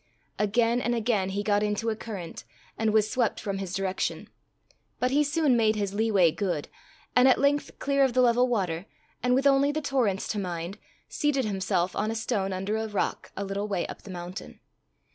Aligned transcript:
Again 0.39 0.81
and 0.81 0.95
again 0.95 1.29
he 1.29 1.43
got 1.43 1.61
into 1.61 1.91
a 1.91 1.95
current, 1.95 2.43
and 2.75 2.91
was 2.91 3.07
swept 3.07 3.39
from 3.39 3.59
his 3.59 3.71
direction, 3.75 4.29
but 4.99 5.11
he 5.11 5.23
soon 5.23 5.55
made 5.55 5.75
his 5.75 5.93
lee 5.93 6.09
way 6.09 6.31
good, 6.31 6.69
and 7.15 7.27
at 7.27 7.37
length 7.37 7.77
clear 7.77 8.03
of 8.03 8.13
the 8.13 8.21
level 8.21 8.47
water, 8.47 8.87
and 9.21 9.35
with 9.35 9.45
only 9.45 9.71
the 9.71 9.79
torrents 9.79 10.27
to 10.29 10.39
mind, 10.39 10.79
seated 11.07 11.45
himself 11.45 11.95
on 11.95 12.09
a 12.09 12.15
stone 12.15 12.51
under 12.51 12.77
a 12.77 12.87
rock 12.87 13.31
a 13.37 13.43
little 13.45 13.67
way 13.67 13.85
up 13.85 14.01
the 14.01 14.09
mountain. 14.09 14.59